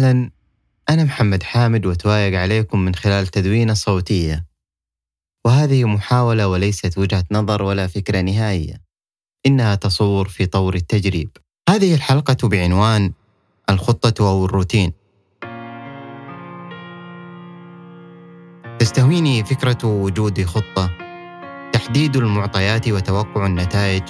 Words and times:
أهلا. 0.00 0.30
أنا 0.90 1.04
محمد 1.04 1.42
حامد 1.42 1.86
وتوايق 1.86 2.40
عليكم 2.40 2.80
من 2.80 2.94
خلال 2.94 3.26
تدوينة 3.26 3.74
صوتية. 3.74 4.46
وهذه 5.44 5.84
محاولة 5.84 6.48
وليست 6.48 6.98
وجهة 6.98 7.24
نظر 7.30 7.62
ولا 7.62 7.86
فكرة 7.86 8.20
نهائية. 8.20 8.80
إنها 9.46 9.74
تصور 9.74 10.28
في 10.28 10.46
طور 10.46 10.74
التجريب. 10.74 11.30
هذه 11.68 11.94
الحلقة 11.94 12.48
بعنوان 12.48 13.12
الخطة 13.70 14.28
أو 14.28 14.44
الروتين. 14.44 14.92
تستهويني 18.78 19.44
فكرة 19.44 19.84
وجود 19.84 20.44
خطة. 20.44 20.90
تحديد 21.72 22.16
المعطيات 22.16 22.88
وتوقع 22.88 23.46
النتائج. 23.46 24.02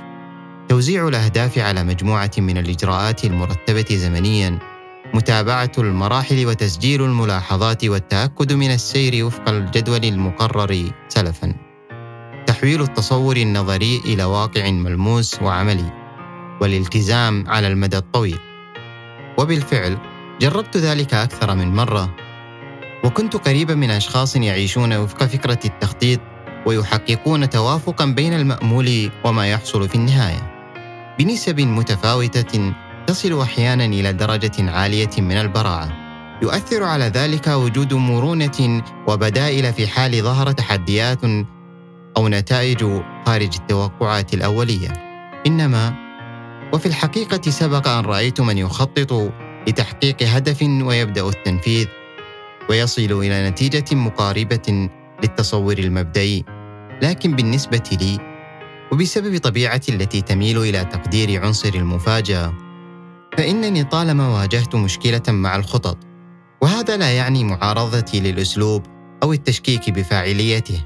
توزيع 0.68 1.08
الأهداف 1.08 1.58
على 1.58 1.84
مجموعة 1.84 2.30
من 2.38 2.58
الإجراءات 2.58 3.24
المرتبة 3.24 3.96
زمنياً. 3.96 4.69
متابعة 5.14 5.72
المراحل 5.78 6.46
وتسجيل 6.46 7.02
الملاحظات 7.02 7.84
والتأكد 7.84 8.52
من 8.52 8.70
السير 8.70 9.24
وفق 9.26 9.48
الجدول 9.48 10.04
المقرر 10.04 10.90
سلفاً. 11.08 11.54
تحويل 12.46 12.82
التصور 12.82 13.36
النظري 13.36 14.00
إلى 14.04 14.24
واقع 14.24 14.70
ملموس 14.70 15.42
وعملي، 15.42 15.92
والالتزام 16.60 17.44
على 17.48 17.66
المدى 17.68 17.96
الطويل. 17.96 18.38
وبالفعل 19.38 19.98
جربت 20.40 20.76
ذلك 20.76 21.14
أكثر 21.14 21.54
من 21.54 21.74
مرة، 21.76 22.14
وكنت 23.04 23.36
قريبا 23.36 23.74
من 23.74 23.90
أشخاص 23.90 24.36
يعيشون 24.36 24.96
وفق 24.96 25.24
فكرة 25.24 25.58
التخطيط 25.64 26.20
ويحققون 26.66 27.50
توافقا 27.50 28.04
بين 28.04 28.34
المأمول 28.34 29.10
وما 29.24 29.50
يحصل 29.50 29.88
في 29.88 29.94
النهاية. 29.94 30.50
بنسب 31.18 31.60
متفاوتة 31.60 32.72
تصل 33.10 33.40
أحيانا 33.40 33.84
إلى 33.84 34.12
درجة 34.12 34.70
عالية 34.70 35.10
من 35.18 35.36
البراعة. 35.36 35.92
يؤثر 36.42 36.82
على 36.82 37.04
ذلك 37.04 37.46
وجود 37.46 37.94
مرونة 37.94 38.82
وبدائل 39.08 39.72
في 39.72 39.86
حال 39.86 40.22
ظهر 40.22 40.52
تحديات 40.52 41.24
أو 42.16 42.28
نتائج 42.28 42.84
خارج 43.26 43.54
التوقعات 43.60 44.34
الأولية. 44.34 44.88
إنما 45.46 45.94
وفي 46.72 46.86
الحقيقة 46.86 47.50
سبق 47.50 47.88
أن 47.88 48.04
رأيت 48.04 48.40
من 48.40 48.58
يخطط 48.58 49.32
لتحقيق 49.68 50.22
هدف 50.22 50.62
ويبدأ 50.62 51.28
التنفيذ 51.28 51.86
ويصل 52.68 53.12
إلى 53.22 53.48
نتيجة 53.48 53.94
مقاربة 53.94 54.88
للتصور 55.22 55.78
المبدئي. 55.78 56.44
لكن 57.02 57.36
بالنسبة 57.36 57.90
لي 57.92 58.18
وبسبب 58.92 59.38
طبيعتي 59.38 59.92
التي 59.92 60.20
تميل 60.20 60.58
إلى 60.58 60.84
تقدير 60.84 61.44
عنصر 61.44 61.74
المفاجأة 61.74 62.69
فإنني 63.40 63.84
طالما 63.84 64.28
واجهت 64.28 64.74
مشكلة 64.74 65.22
مع 65.28 65.56
الخطط 65.56 65.98
وهذا 66.62 66.96
لا 66.96 67.10
يعني 67.10 67.44
معارضتي 67.44 68.20
للأسلوب 68.20 68.82
أو 69.22 69.32
التشكيك 69.32 69.90
بفاعليته 69.90 70.84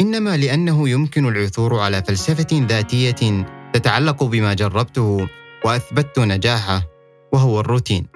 إنما 0.00 0.36
لأنه 0.36 0.88
يمكن 0.88 1.28
العثور 1.28 1.78
على 1.78 2.02
فلسفة 2.02 2.46
ذاتية 2.52 3.46
تتعلق 3.72 4.24
بما 4.24 4.54
جربته 4.54 5.28
وأثبتت 5.64 6.18
نجاحه 6.18 6.82
وهو 7.32 7.60
الروتين. 7.60 8.06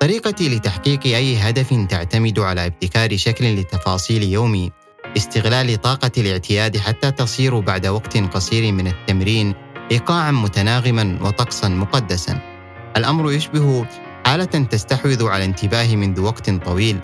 طريقتي 0.00 0.56
لتحقيق 0.56 1.04
أي 1.04 1.36
هدف 1.36 1.86
تعتمد 1.88 2.38
على 2.38 2.66
ابتكار 2.66 3.16
شكل 3.16 3.54
لتفاصيل 3.54 4.22
يومي 4.22 4.70
استغلال 5.16 5.80
طاقة 5.80 6.12
الاعتياد 6.18 6.76
حتى 6.76 7.10
تصير 7.10 7.60
بعد 7.60 7.86
وقت 7.86 8.16
قصير 8.16 8.72
من 8.72 8.86
التمرين 8.86 9.54
إيقاعا 9.92 10.30
متناغما 10.30 11.18
وطقسا 11.22 11.68
مقدسا. 11.68 12.55
الأمر 12.96 13.32
يشبه 13.32 13.86
حالة 14.26 14.44
تستحوذ 14.44 15.28
على 15.28 15.44
انتباهي 15.44 15.96
منذ 15.96 16.20
وقت 16.20 16.50
طويل. 16.50 16.98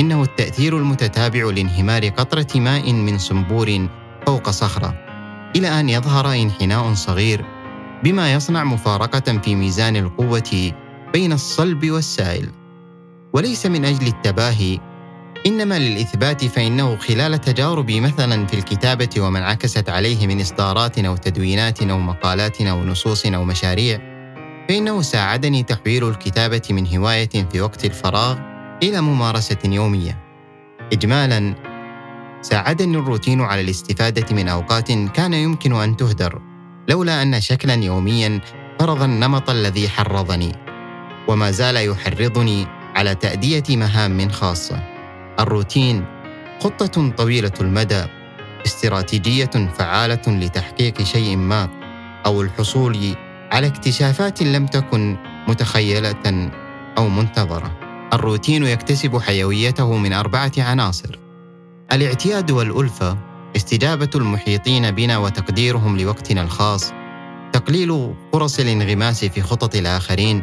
إنه 0.00 0.22
التأثير 0.22 0.78
المتتابع 0.78 1.44
لانهمار 1.44 2.08
قطرة 2.08 2.46
ماء 2.54 2.92
من 2.92 3.18
صنبور 3.18 3.88
فوق 4.26 4.50
صخرة. 4.50 4.94
إلى 5.56 5.80
أن 5.80 5.88
يظهر 5.88 6.32
انحناء 6.32 6.94
صغير 6.94 7.44
بما 8.04 8.32
يصنع 8.32 8.64
مفارقة 8.64 9.38
في 9.38 9.54
ميزان 9.54 9.96
القوة 9.96 10.72
بين 11.12 11.32
الصلب 11.32 11.90
والسائل. 11.90 12.48
وليس 13.32 13.66
من 13.66 13.84
أجل 13.84 14.06
التباهي 14.06 14.78
إنما 15.46 15.78
للإثبات 15.78 16.44
فإنه 16.44 16.96
خلال 16.96 17.40
تجاربي 17.40 18.00
مثلا 18.00 18.46
في 18.46 18.54
الكتابة 18.54 19.10
وما 19.18 19.38
انعكست 19.38 19.88
عليه 19.88 20.26
من 20.26 20.40
إصدارات 20.40 20.98
أو 20.98 21.16
تدوينات 21.16 21.82
أو 21.82 21.98
مقالات 21.98 22.60
أو 22.60 22.84
نصوص 22.84 23.26
أو 23.26 23.44
مشاريع 23.44 24.11
فإنه 24.72 25.02
ساعدني 25.02 25.62
تحويل 25.62 26.08
الكتابة 26.08 26.62
من 26.70 26.96
هواية 26.96 27.28
في 27.52 27.60
وقت 27.60 27.84
الفراغ 27.84 28.38
إلى 28.82 29.00
ممارسة 29.00 29.58
يومية. 29.64 30.18
إجمالاً، 30.92 31.54
ساعدني 32.42 32.96
الروتين 32.96 33.40
على 33.40 33.60
الاستفادة 33.60 34.36
من 34.36 34.48
أوقات 34.48 34.92
كان 34.92 35.34
يمكن 35.34 35.72
أن 35.72 35.96
تهدر 35.96 36.40
لولا 36.88 37.22
أن 37.22 37.40
شكلاً 37.40 37.74
يومياً 37.74 38.40
فرض 38.80 39.02
النمط 39.02 39.50
الذي 39.50 39.88
حرضني، 39.88 40.52
وما 41.28 41.50
زال 41.50 41.76
يحرضني 41.76 42.66
على 42.94 43.14
تأدية 43.14 43.76
مهام 43.76 44.28
خاصة. 44.28 44.80
الروتين 45.40 46.04
خطة 46.60 47.10
طويلة 47.10 47.52
المدى، 47.60 48.04
استراتيجية 48.66 49.70
فعالة 49.78 50.22
لتحقيق 50.26 51.02
شيء 51.02 51.36
ما 51.36 51.68
أو 52.26 52.42
الحصول 52.42 53.14
على 53.52 53.66
اكتشافات 53.66 54.42
لم 54.42 54.66
تكن 54.66 55.16
متخيلة 55.48 56.50
أو 56.98 57.08
منتظرة. 57.08 57.78
الروتين 58.12 58.64
يكتسب 58.64 59.18
حيويته 59.18 59.96
من 59.96 60.12
أربعة 60.12 60.52
عناصر. 60.58 61.18
الاعتياد 61.92 62.50
والألفة 62.50 63.18
استجابة 63.56 64.10
المحيطين 64.14 64.90
بنا 64.90 65.18
وتقديرهم 65.18 65.98
لوقتنا 65.98 66.42
الخاص. 66.42 66.92
تقليل 67.52 68.14
فرص 68.32 68.58
الانغماس 68.58 69.24
في 69.24 69.42
خطط 69.42 69.74
الآخرين. 69.74 70.42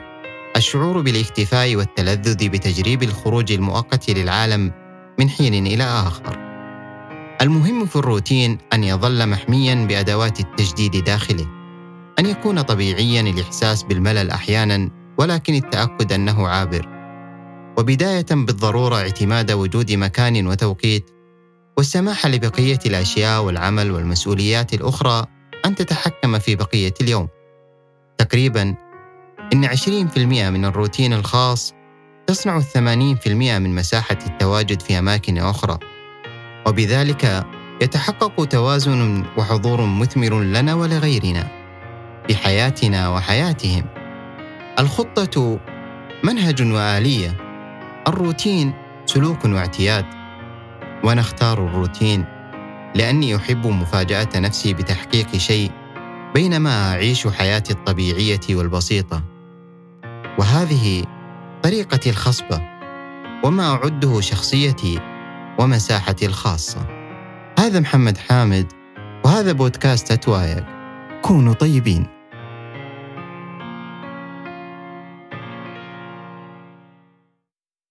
الشعور 0.56 1.02
بالاكتفاء 1.02 1.76
والتلذذ 1.76 2.50
بتجريب 2.50 3.04
الخروج 3.04 3.52
المؤقت 3.52 4.10
للعالم 4.10 4.72
من 5.20 5.30
حين 5.30 5.68
إلى 5.68 5.84
آخر. 5.84 6.38
المهم 7.42 7.86
في 7.86 7.96
الروتين 7.96 8.58
أن 8.74 8.84
يظل 8.84 9.30
محميا 9.30 9.76
بأدوات 9.76 10.40
التجديد 10.40 11.04
داخله. 11.04 11.59
أن 12.20 12.26
يكون 12.26 12.62
طبيعيا 12.62 13.22
الإحساس 13.22 13.84
بالملل 13.84 14.30
أحيانا 14.30 14.90
ولكن 15.18 15.54
التأكد 15.54 16.14
أنه 16.14 16.48
عابر. 16.48 16.86
وبداية 17.78 18.26
بالضرورة 18.32 18.96
اعتماد 18.96 19.52
وجود 19.52 19.92
مكان 19.92 20.48
وتوقيت. 20.48 21.12
والسماح 21.78 22.26
لبقية 22.26 22.80
الأشياء 22.86 23.44
والعمل 23.44 23.92
والمسؤوليات 23.92 24.74
الأخرى 24.74 25.26
أن 25.66 25.76
تتحكم 25.76 26.40
في 26.40 26.56
بقية 26.56 26.94
اليوم. 27.02 27.28
تقريبا 28.18 28.76
إن 29.54 29.66
20% 29.66 30.50
من 30.50 30.66
الروتين 30.66 31.14
الخاص 31.14 31.74
تصنع 32.28 32.60
80% 32.60 33.60
من 33.60 33.76
مساحة 33.76 34.18
التواجد 34.28 34.82
في 34.82 35.00
أماكن 35.00 35.38
أخرى. 35.38 35.78
وبذلك 36.68 37.46
يتحقق 37.82 38.46
توازن 38.46 39.26
وحضور 39.38 39.86
مثمر 39.86 40.40
لنا 40.42 40.74
ولغيرنا. 40.74 41.59
في 42.30 42.36
حياتنا 42.36 43.10
وحياتهم. 43.10 43.86
الخطة 44.80 45.60
منهج 46.24 46.62
وآلية. 46.62 47.38
الروتين 48.08 48.74
سلوك 49.06 49.46
واعتياد. 49.46 50.06
ونختار 51.04 51.66
الروتين 51.66 52.26
لأني 52.96 53.36
أحب 53.36 53.68
مفاجأة 53.68 54.30
نفسي 54.36 54.74
بتحقيق 54.74 55.38
شيء 55.38 55.72
بينما 56.36 56.92
أعيش 56.94 57.28
حياتي 57.28 57.74
الطبيعية 57.74 58.40
والبسيطة. 58.50 59.24
وهذه 60.40 61.04
طريقتي 61.64 62.10
الخصبه 62.10 62.62
وما 63.44 63.74
أعده 63.74 64.22
شخصيتي 64.22 65.00
ومساحتي 65.60 66.26
الخاصة. 66.26 66.88
هذا 67.60 67.80
محمد 67.80 68.18
حامد 68.18 68.74
وهذا 69.26 69.52
بودكاست 69.52 70.12
اتوايق 70.12 70.66
كونوا 71.22 71.54
طيبين. 71.54 72.19